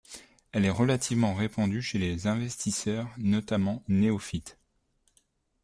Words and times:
Elle 0.51 0.65
est 0.65 0.71
relativement 0.71 1.35
répandue 1.35 1.83
chez 1.83 1.99
les 1.99 2.25
investisseurs, 2.25 3.07
notamment 3.19 3.83
néophytes. 3.87 4.57